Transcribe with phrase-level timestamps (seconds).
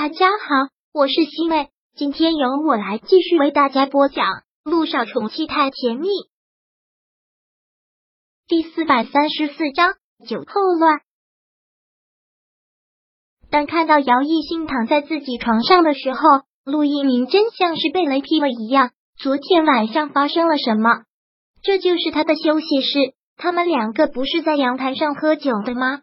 [0.00, 4.26] 大家好，我是西妹，今天由我来继续为大家播讲
[4.62, 6.06] 《陆少宠妻太甜蜜》
[8.46, 11.00] 第四百三十四章酒后乱。
[13.50, 16.20] 当看到姚艺兴躺在自己床上的时候，
[16.62, 18.92] 陆一鸣真像是被雷劈了一样。
[19.16, 21.06] 昨天晚上发生了什么？
[21.60, 23.14] 这就是他的休息室。
[23.36, 26.02] 他们两个不是在阳台上喝酒的吗？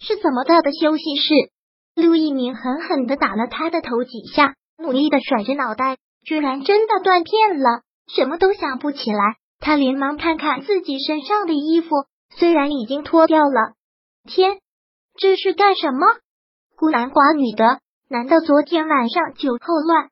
[0.00, 1.52] 是怎么到的休息室？
[1.96, 9.36] 陆一鸣狠狠的打了他的头几下，努力的甩着脑袋，居然真的断片了，什么都想不起来。
[9.58, 11.88] 他连忙看看自己身上的衣服，
[12.36, 13.72] 虽然已经脱掉了，
[14.28, 14.58] 天，
[15.18, 16.06] 这是干什么？
[16.76, 20.10] 孤男寡女的，难道昨天晚上酒后乱？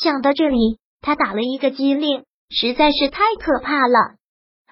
[0.00, 4.14] 想到这里，他打了一个激灵，实在是太可怕了。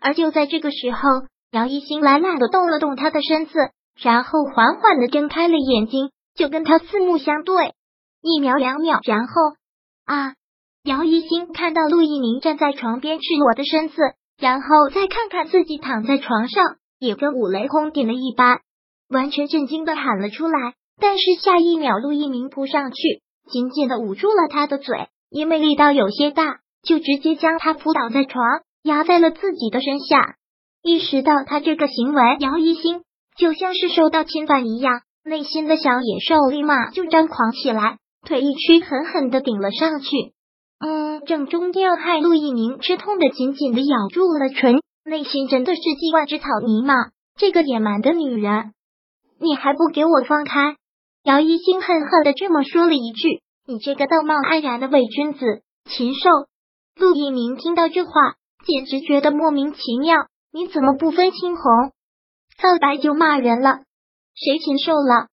[0.00, 1.26] 而就在这个时候。
[1.54, 3.52] 姚一新懒懒的动了动他的身子，
[3.96, 7.74] 然后缓缓的睁开了眼睛，就跟他四目相对，
[8.22, 9.32] 一秒两秒，然后
[10.04, 10.34] 啊！
[10.84, 13.96] 姚一星看到陆一鸣站在床边赤裸的身子，
[14.38, 16.62] 然后再看看自己躺在床上，
[16.98, 18.60] 也跟五雷轰顶了一般，
[19.08, 20.74] 完全震惊的喊了出来。
[21.00, 28.44] 但是下一秒，陆一鸣扑上去，紧紧的捂住了他的嘴，因为力道有些大，就直接将他扑倒在床，
[28.82, 30.36] 压在了自己的身下。
[30.82, 33.02] 意识到他这个行为，姚一星
[33.38, 40.06] 就像是受到侵犯一样，内心的小野兽立马就张狂起来，腿一屈，狠狠的顶了上去。
[40.78, 46.94] 嗯，正中要害，陆一鸣吃痛的紧紧的咬住了唇，内心真的是几万只草泥马。
[47.36, 48.74] 这个野蛮的女人，
[49.40, 50.76] 你还不给我放开！
[51.24, 56.28] 姚一星恨恨的这么说了一句：“你这个道貌岸然的伪君子，禽兽！”
[57.00, 58.10] 陆一鸣听到这话，
[58.66, 60.26] 简直觉得莫名其妙。
[60.52, 61.64] 你怎么不分青红
[62.58, 63.80] 皂白就骂人了？
[64.34, 65.28] 谁禽兽了？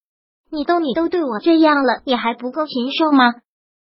[0.51, 3.33] 你都你都对我这样了，你还不够禽兽吗？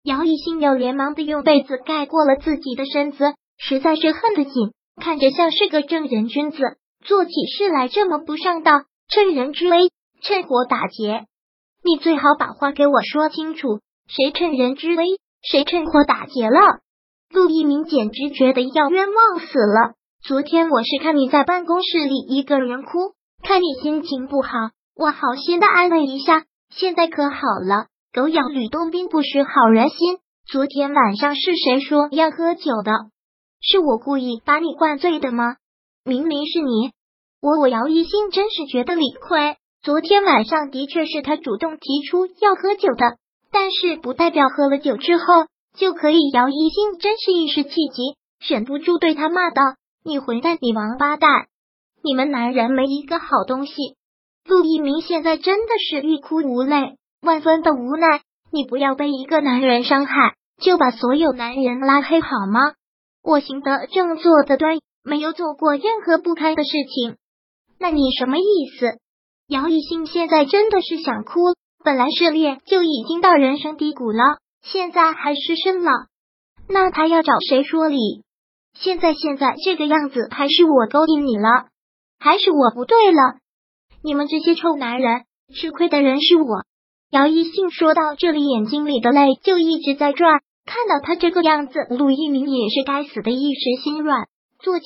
[0.04, 6.58] 姚一新又连忙的用被子盖过了自己的身子，实在是恨得紧，看着像是个正人君子，
[7.04, 8.72] 做起事来这么不上道，
[9.08, 9.90] 趁人之危，
[10.22, 11.25] 趁火打劫。
[11.84, 15.06] 你最好把话给我说清楚，谁趁人之危，
[15.42, 16.59] 谁趁火打劫了？
[17.31, 19.94] 陆一鸣简直觉得要冤枉死了。
[20.24, 24.50] 昨天我是看你在办公室里一个人哭，看你心情不好，
[24.97, 27.35] 我好心的安慰一下，现在可好
[27.67, 27.88] 了。
[28.13, 32.94] 狗咬吕洞宾不识好人心，昨天晚上是谁说要喝酒的？
[33.61, 35.57] 是我故意把你灌醉的吗？
[36.06, 36.91] 明明是你，
[37.41, 39.57] 我我姚一新真是觉得理亏。
[39.81, 43.17] 昨天晚上的确是他主动提出要喝酒的，
[43.51, 45.23] 但是不代表喝了酒之后
[45.77, 46.29] 就可以。
[46.31, 48.16] 姚一新真是一时气急，
[48.47, 49.62] 忍不住对他骂道。
[50.06, 50.57] 你混蛋！
[50.62, 51.47] 你王八蛋！
[52.01, 53.73] 你们男人没一个好东西。
[54.47, 58.22] 陆一鸣现在真的是欲哭无泪，万分的无奈。
[58.51, 62.59] 你不要被一个男人伤害，就把所有男人拉黑好吗？
[63.23, 67.17] 我行得正，坐得端，没有做过任何不堪的事情。
[67.79, 68.44] 那你什么意
[68.79, 69.00] 思？
[69.47, 71.56] 姚艺兴现在真的是想哭。
[71.83, 75.91] 本来失恋就已经到人生低谷了，现在还失身了，
[76.67, 78.23] 那他要找谁说理？
[78.73, 81.67] 现在现在这个样子，还是我勾引你了，
[82.19, 83.38] 还是我不对了？
[84.06, 85.24] 你们这些臭男人，
[85.56, 86.64] 吃亏的人是我。
[87.10, 90.42] 姚一信说到这里，眼睛里的泪就一直在转。
[90.64, 94.28] 看到他这个样子，陆一鸣也是该死的一时心软，
[94.60, 94.86] 坐起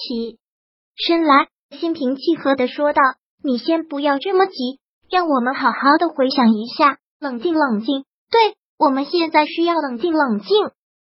[0.96, 3.02] 身来，心平气和的说道
[3.44, 4.80] ：“你先不要这么急，
[5.12, 8.06] 让我们好好的回想一下，冷静冷静。
[8.32, 10.50] 对我们现在需要冷静冷静。”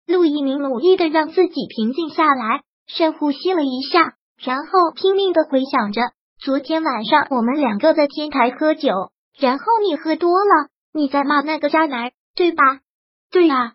[0.07, 2.62] 陆一鸣努力的让自己平静下来。
[2.88, 6.01] 深呼吸了一下，然后拼命的回想着
[6.39, 8.91] 昨天晚上我们两个在天台喝酒，
[9.39, 12.63] 然后你喝多了，你在骂那个渣男，对吧？
[13.31, 13.73] 对啊，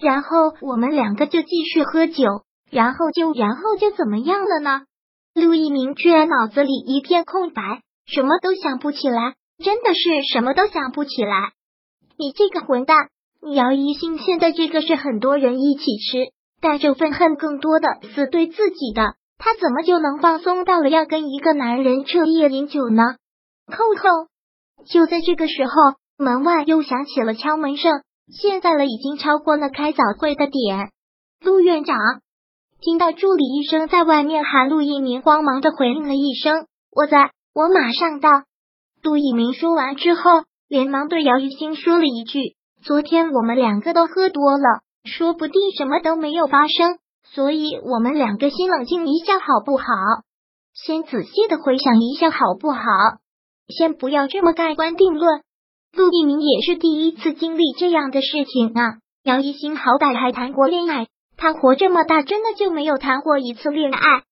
[0.00, 0.28] 然后
[0.62, 2.24] 我们两个就继续喝酒，
[2.70, 4.86] 然后就然后就怎么样了呢？
[5.34, 10.00] 陆一鸣居然脑子里一片空白，什么都想不起来，真的是
[10.32, 11.52] 什么都想不起来。
[12.16, 13.10] 你这个混蛋，
[13.42, 16.32] 你姚一兴现在这个是很多人一起吃。
[16.60, 23.02] 带着愤恨，更多的是对自己的，他怎么就能放松到了要跟一个男人彻夜饮酒呢？
[23.66, 24.84] 扣扣！
[24.84, 25.72] 就在这个时候，
[26.16, 28.02] 门外又响起了敲门声。
[28.30, 30.90] 现在了，已经超过了开早会的点。
[31.40, 31.96] 陆院长
[32.80, 38.28] 听到助理医生在外面喊陆一鸣，慌忙的回应了一声：“我在，我马上到。”
[39.02, 46.98] 陆一鸣说完之后，连忙对姚玉兴说了一句：“昨天我们两个都喝多了。”说不定什么都没有发生，
[47.34, 49.84] 所以我们两个先冷静一下好不好？
[50.74, 51.58] 先仔细的。
[51.58, 52.80] 回想一下好不好？
[53.68, 55.42] 先不要这么盖棺定论。
[55.92, 58.20] 陆一鸣也是第一次经历这样的。
[58.22, 58.98] 事情啊。
[59.24, 62.54] 姚一星好歹还谈过恋爱，他活这么大真的。
[62.54, 64.22] 就没有谈过一次恋爱。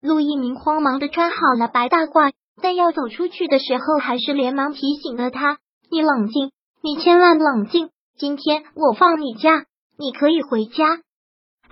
[0.00, 1.08] 陆一鸣慌忙的。
[1.08, 2.32] 穿好了白大褂，
[2.62, 3.58] 但要走出去的。
[3.58, 5.58] 时候，还是连忙提醒了他
[5.90, 6.52] ：“你冷静，
[6.82, 7.90] 你千万冷静。
[8.16, 9.64] 今天我放你假，
[9.98, 11.00] 你可以回家，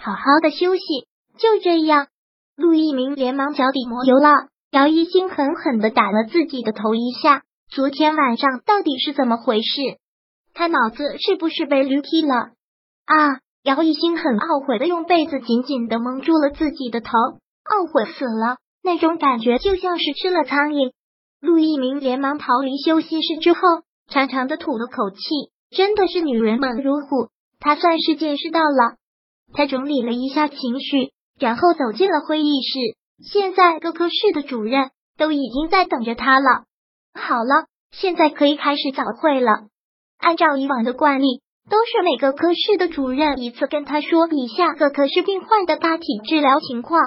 [0.04, 0.82] 好好的休息。”
[1.38, 2.08] 就这样，
[2.56, 4.48] 陆一鸣连忙脚底抹油了。
[4.70, 7.42] 姚一星狠狠的打了自己的头一下。
[7.70, 9.80] 昨天晚上到底是怎么回事？
[10.52, 12.50] 他脑子是不是被驴踢了？
[13.06, 13.40] 啊！
[13.64, 17.10] 姚一星很懊悔的用被子紧紧的蒙住了自己的头，
[17.64, 20.92] 懊悔死了，那种感觉就像是吃了苍蝇。
[21.40, 23.60] 陆一鸣连忙逃离休息室之后，
[24.08, 25.18] 长长的吐了口气，
[25.70, 28.96] 真的是女人猛如虎，他算是见识到了。
[29.54, 32.98] 他整理了一下情绪，然后走进了会议室。
[33.24, 36.64] 现在各科室的主任都已经在等着他了。
[37.14, 39.52] 好了，现在可以开始早会了。
[40.18, 41.40] 按照以往的惯例，
[41.70, 47.00] 都是每个科室的主任一次跟他说一下各科室病患的大体治疗情况。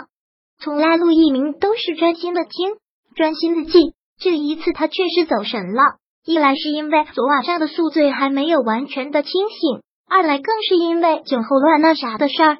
[0.59, 2.77] 从来陆一鸣都是专心的听，
[3.15, 3.93] 专心的记。
[4.19, 12.57] 这一次他确实走神了，一来是因为昨晚上的宿醉还没有完全的清醒，二来更是因为酒后乱那啥的事儿。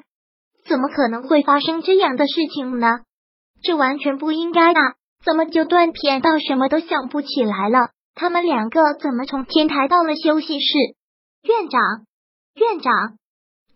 [0.66, 3.00] 怎么可能会发生这样的事情呢？
[3.62, 4.94] 这完全不应该啊！
[5.24, 7.90] 怎么就断片到什么都想不起来了？
[8.14, 10.76] 他们两个怎么从天台到了休息室？
[11.42, 11.80] 院长，
[12.54, 13.16] 院长，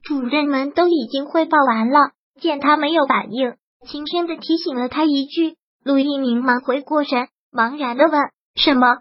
[0.03, 2.11] 主任们都已经汇报完了。
[2.41, 3.55] 见他没有反应，
[3.87, 5.57] 轻声的提醒了他一句。
[5.85, 8.21] 陆一鸣忙回过神，茫然的问
[8.55, 8.99] ：“什么？”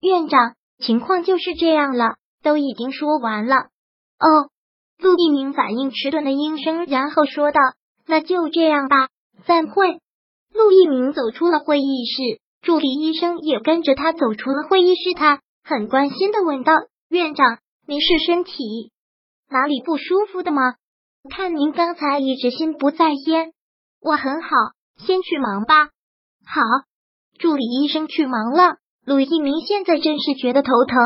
[0.00, 3.71] 院长，情况就是这样了，都已经说完了。
[4.22, 4.50] 哦，
[4.98, 7.60] 陆一鸣反应迟钝的应声，然后说道
[8.06, 9.08] ：“那就这样吧，
[9.46, 9.98] 散会。”
[10.54, 15.12] 陆一鸣走出了会议室，助理医生也跟着他走出了会议室。
[15.14, 16.72] 他很关心的问道
[17.10, 18.92] ：“院长，您是身体
[19.50, 20.74] 哪里不舒服的吗？
[21.28, 23.52] 看您刚才一直心不在焉。”
[24.00, 24.48] 我很好，
[24.98, 25.88] 先去忙吧。
[26.46, 26.60] 好，
[27.38, 28.76] 助理医生去忙了。
[29.04, 30.96] 陆一鸣现在真是觉得头疼，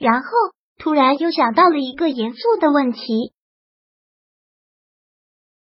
[0.00, 0.28] 然后
[0.78, 3.32] 突然又想到了一个严肃的问题。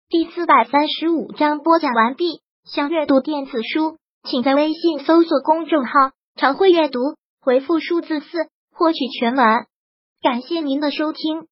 [0.09, 2.41] 第四百三十五章播讲完毕。
[2.65, 5.91] 想阅读电子书，请在微信搜索公众号
[6.35, 6.99] “常会阅读”，
[7.39, 9.67] 回复数字四获取全文。
[10.21, 11.47] 感谢您的收听。